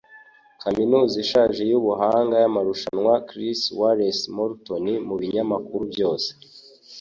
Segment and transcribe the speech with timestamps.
[0.61, 6.29] Kaminuza ishaje yubuhanga amarushanwa chris Wallace Morton mubinyamakuru byose.